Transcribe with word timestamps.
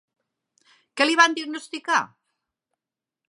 Què 1.01 1.07
li 1.09 1.17
van 1.19 1.37
diagnosticar? 1.39 1.99